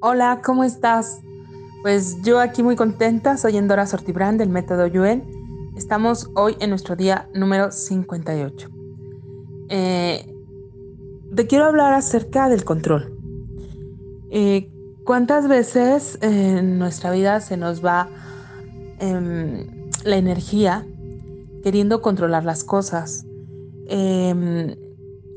[0.00, 1.20] Hola, ¿cómo estás?
[1.82, 5.22] Pues yo aquí muy contenta, soy Endora Sortibrán del método Yuen.
[5.76, 8.68] Estamos hoy en nuestro día número 58.
[9.68, 10.34] Eh,
[11.34, 13.16] te quiero hablar acerca del control.
[14.30, 14.70] Eh,
[15.04, 18.08] ¿Cuántas veces en nuestra vida se nos va
[19.00, 19.66] em,
[20.04, 20.86] la energía
[21.62, 23.26] queriendo controlar las cosas?
[23.86, 24.76] Em,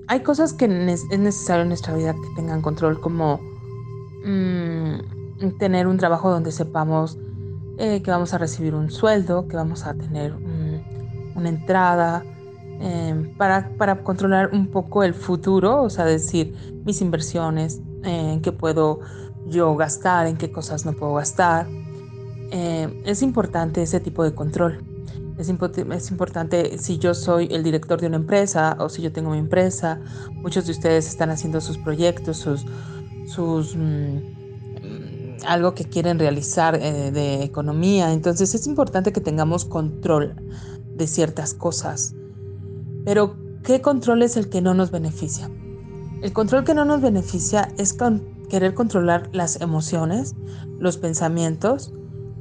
[0.08, 3.40] hay cosas que es necesario en nuestra vida que tengan control, como
[4.26, 7.18] mm, tener un trabajo donde sepamos
[7.78, 10.34] eh, que vamos a recibir un sueldo, que vamos a tener
[11.36, 12.24] una entrada,
[12.80, 18.52] em, para, para, controlar un poco el futuro, o sea, decir mis inversiones, en qué
[18.52, 19.00] puedo
[19.48, 21.68] yo gastar, en qué cosas no puedo gastar.
[22.52, 24.93] Em, es importante ese tipo de control.
[25.44, 29.32] Es, es, importante si yo soy el director de una empresa o si yo tengo
[29.32, 30.00] mi empresa.
[30.36, 32.66] Muchos de ustedes están haciendo sus proyectos, sus,
[33.28, 34.20] sus mm,
[35.46, 38.14] algo que quieren realizar eh, de economía.
[38.14, 40.36] Entonces es importante que tengamos control
[40.96, 42.16] de ciertas cosas.
[43.06, 45.50] Pero ¿qué control es el que no nos beneficia?
[46.22, 47.96] El control que no nos beneficia es
[48.50, 50.36] querer controlar las emociones,
[50.80, 51.94] los pensamientos,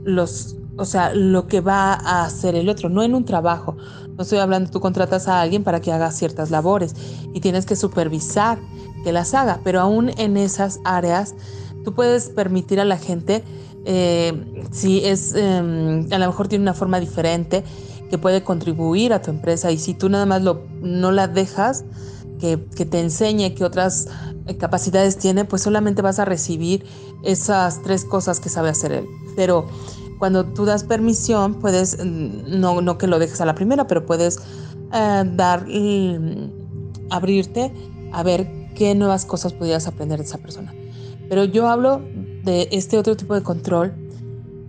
[0.05, 3.76] los o sea, lo que va a hacer el otro, no en un trabajo.
[4.16, 6.94] No estoy hablando, tú contratas a alguien para que haga ciertas labores
[7.32, 8.58] y tienes que supervisar
[9.04, 11.34] que las haga, pero aún en esas áreas
[11.84, 13.42] tú puedes permitir a la gente,
[13.84, 17.64] eh, si es, em, a lo mejor tiene una forma diferente,
[18.10, 21.84] que puede contribuir a tu empresa y si tú nada más lo, no la dejas
[22.38, 24.06] que, que te enseñe que otras
[24.58, 26.84] capacidades tiene, pues solamente vas a recibir
[27.22, 29.06] esas tres cosas que sabe hacer él.
[29.34, 29.66] Pero
[30.22, 34.06] cuando tú das permisión, puedes, mm, no, no que lo dejes a la primera, pero
[34.06, 34.38] puedes
[34.92, 37.74] eh, dar, mm, abrirte
[38.12, 40.72] a ver qué nuevas cosas pudieras aprender de esa persona.
[41.28, 42.02] Pero yo hablo
[42.44, 43.94] de este otro tipo de control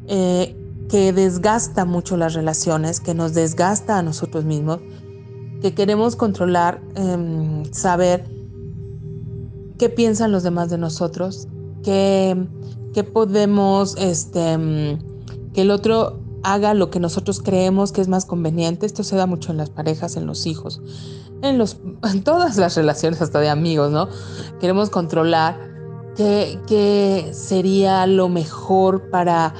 [0.07, 0.55] eh,
[0.89, 4.79] que desgasta mucho las relaciones, que nos desgasta a nosotros mismos,
[5.61, 8.25] que queremos controlar, em, saber
[9.77, 11.47] qué piensan los demás de nosotros,
[11.83, 12.43] qué,
[12.95, 15.12] qué podemos, este, mm,
[15.53, 18.85] que el otro haga lo que nosotros creemos que es más conveniente.
[18.85, 20.81] Esto se da mucho en las parejas, en los hijos,
[21.41, 24.09] en, los, en todas las relaciones, hasta de amigos, ¿no?
[24.59, 25.57] Queremos controlar
[26.15, 29.53] qué, qué sería lo mejor para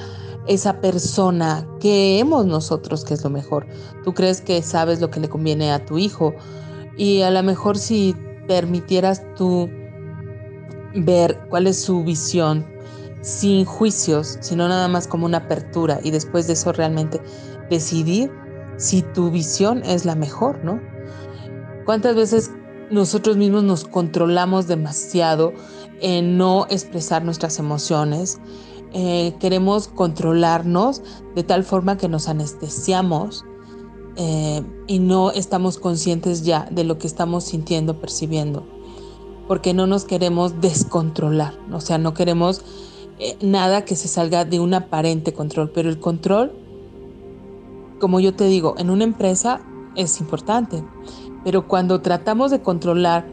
[0.46, 3.66] esa persona, qué hemos nosotros que es lo mejor.
[4.04, 6.34] Tú crees que sabes lo que le conviene a tu hijo
[6.96, 8.14] y a lo mejor si
[8.46, 9.70] permitieras tú
[10.94, 12.66] ver cuál es su visión,
[13.24, 17.22] sin juicios, sino nada más como una apertura y después de eso realmente
[17.70, 18.30] decidir
[18.76, 20.78] si tu visión es la mejor, ¿no?
[21.86, 22.50] ¿Cuántas veces
[22.90, 25.54] nosotros mismos nos controlamos demasiado
[26.02, 28.40] en no expresar nuestras emociones?
[28.92, 31.02] Eh, queremos controlarnos
[31.34, 33.46] de tal forma que nos anestesiamos
[34.16, 38.66] eh, y no estamos conscientes ya de lo que estamos sintiendo, percibiendo,
[39.48, 42.62] porque no nos queremos descontrolar, o sea, no queremos
[43.18, 46.52] eh, nada que se salga de un aparente control, pero el control,
[48.00, 49.60] como yo te digo, en una empresa
[49.94, 50.82] es importante,
[51.44, 53.26] pero cuando tratamos de controlar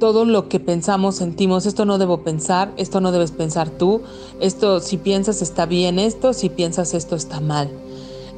[0.00, 4.02] todo lo que pensamos, sentimos, esto no debo pensar, esto no debes pensar tú,
[4.40, 7.70] esto si piensas está bien esto, si piensas esto está mal.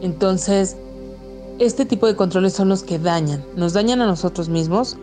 [0.03, 0.77] Entonces,
[1.59, 4.99] este tipo de controles son los que dañan, nos dañan a nosotros mismos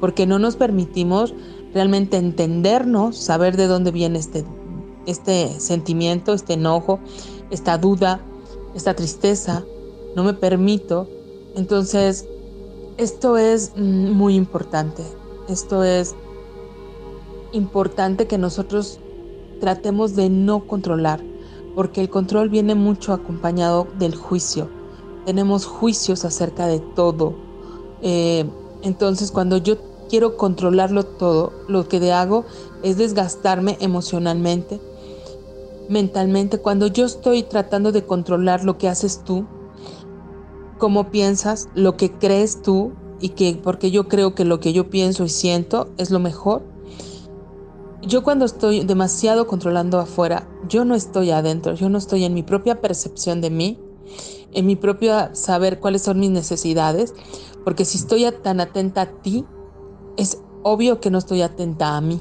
[0.00, 1.34] porque no nos permitimos
[1.72, 4.44] realmente entendernos, saber de dónde viene este
[5.06, 7.00] este sentimiento, este enojo,
[7.50, 8.20] esta duda,
[8.74, 9.64] esta tristeza,
[10.14, 11.08] no me permito.
[11.54, 12.26] Entonces,
[12.96, 15.02] esto es mm, muy importante.
[15.48, 16.14] Esto es
[17.52, 18.98] importante que nosotros
[19.60, 21.22] tratemos de no controlar,
[21.74, 24.68] porque el control viene mucho acompañado del juicio.
[25.24, 27.34] Tenemos juicios acerca de todo.
[28.02, 28.44] Eh,
[28.82, 29.76] entonces, cuando yo
[30.08, 32.44] quiero controlarlo todo, lo que hago
[32.82, 34.80] es desgastarme emocionalmente,
[35.88, 39.46] mentalmente, cuando yo estoy tratando de controlar lo que haces tú,
[40.78, 44.90] cómo piensas, lo que crees tú y que porque yo creo que lo que yo
[44.90, 46.62] pienso y siento es lo mejor.
[48.02, 52.42] Yo cuando estoy demasiado controlando afuera, yo no estoy adentro, yo no estoy en mi
[52.42, 53.78] propia percepción de mí,
[54.52, 57.14] en mi propio saber cuáles son mis necesidades,
[57.64, 59.44] porque si estoy tan atenta a ti,
[60.16, 62.20] es obvio que no estoy atenta a mí.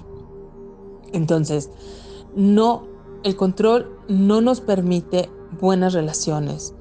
[1.13, 1.69] Entonces,
[2.35, 2.94] no
[3.25, 5.29] el control no nos permite
[5.59, 6.73] buenas relaciones.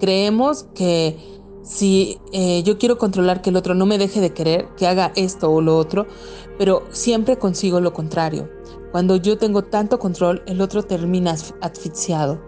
[0.00, 1.16] Creemos que
[1.62, 5.12] Si eh, yo quiero controlar que el otro no me deje de querer, que haga
[5.14, 6.08] esto o lo otro,
[6.58, 8.50] pero siempre consigo lo contrario.
[8.90, 12.42] Cuando yo tengo tanto control, el otro termina asfixiado.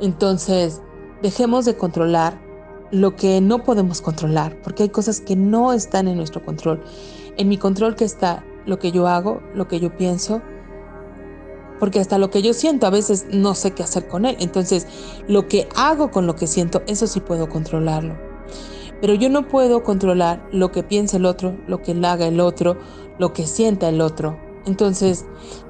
[0.00, 0.82] Entonces,
[1.22, 2.42] dejemos de controlar
[2.90, 6.82] lo que no podemos controlar, porque hay cosas que no están en nuestro control.
[7.36, 10.42] En mi control que está lo que yo hago, lo que yo pienso,
[11.78, 14.36] porque hasta lo que yo siento a veces no sé qué hacer con él.
[14.40, 14.86] Entonces,
[15.28, 18.18] lo que hago con lo que siento, eso sí puedo controlarlo.
[19.00, 22.76] Pero yo no puedo controlar lo que piensa el otro, lo que haga el otro,
[23.18, 24.38] lo que sienta el otro.
[24.66, 25.24] Entonces,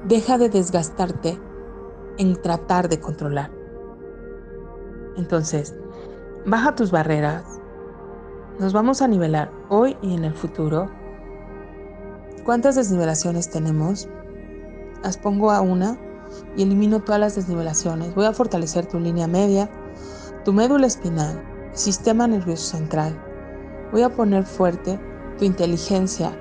[0.07, 1.39] deja de desgastarte
[2.17, 3.51] en tratar de controlar.
[5.15, 5.75] Entonces,
[6.45, 7.43] baja tus barreras.
[8.59, 10.89] Nos vamos a nivelar hoy y en el futuro.
[12.43, 14.09] ¿Cuántas desnivelaciones tenemos?
[15.03, 15.97] Las pongo a una
[16.55, 18.13] y elimino todas las desnivelaciones.
[18.15, 19.69] Voy a fortalecer tu línea media,
[20.43, 21.41] tu médula espinal,
[21.73, 23.17] sistema nervioso central.
[23.91, 24.99] Voy a poner fuerte
[25.37, 26.31] tu inteligencia,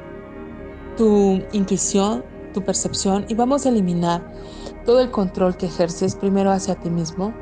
[0.96, 4.32] tu intuición, tu percepción y vamos a eliminar
[4.84, 7.32] todo el control que ejerces primero hacia ti mismo,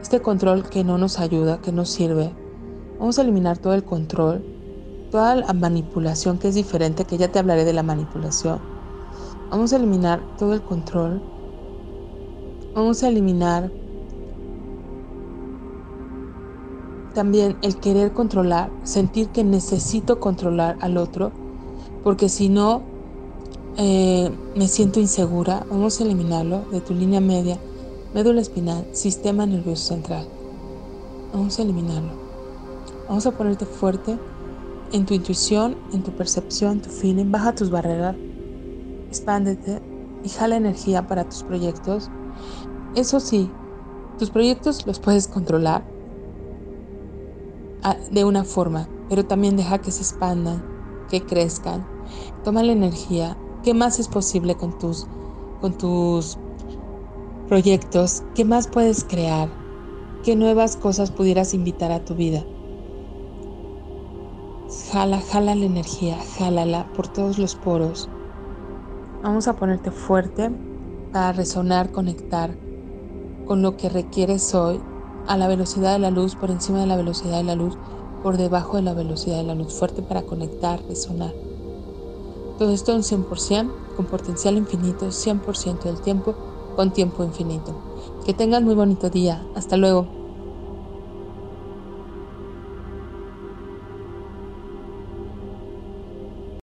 [0.00, 2.32] este control que no nos ayuda, que no sirve.
[2.98, 4.44] Vamos a eliminar todo el control,
[5.10, 8.71] toda la manipulación que es diferente, que ya te hablaré de la manipulación.
[9.52, 11.20] Vamos a eliminar todo el control.
[12.74, 13.70] Vamos a eliminar
[17.12, 21.32] también el querer controlar, sentir que necesito controlar al otro,
[22.02, 22.80] porque si no,
[23.76, 25.66] eh, me siento insegura.
[25.68, 27.58] Vamos a eliminarlo de tu línea media,
[28.14, 30.26] médula espinal, sistema nervioso central.
[31.34, 32.12] Vamos a eliminarlo.
[33.06, 34.18] Vamos a ponerte fuerte
[34.92, 37.30] en tu intuición, en tu percepción, tu feeling.
[37.30, 38.16] Baja tus barreras,
[39.12, 39.80] expándete
[40.24, 42.10] y jala energía para tus proyectos.
[42.96, 43.50] Eso sí,
[44.18, 45.84] tus proyectos los puedes controlar
[47.82, 50.64] ah, de una forma, pero también deja que se expandan,
[51.10, 51.86] que crezcan.
[52.42, 55.06] Toma la energía, ¿Qué más es posible con tus,
[55.60, 56.36] con tus
[57.48, 58.24] proyectos?
[58.34, 59.48] ¿Qué más puedes crear?
[60.24, 62.44] ¿Qué nuevas cosas pudieras invitar a tu vida?
[64.90, 68.10] Jala, jala la energía, jálala por todos los poros.
[69.22, 70.50] Vamos a ponerte fuerte
[71.12, 72.50] para resonar, conectar
[73.46, 74.80] con lo que requieres hoy
[75.28, 77.78] a la velocidad de la luz, por encima de la velocidad de la luz,
[78.24, 81.32] por debajo de la velocidad de la luz, fuerte para conectar, resonar.
[82.58, 86.34] Todo esto un 100%, con potencial infinito, 100% del tiempo,
[86.74, 87.76] con tiempo infinito.
[88.26, 89.46] Que tengan muy bonito día.
[89.54, 90.21] Hasta luego.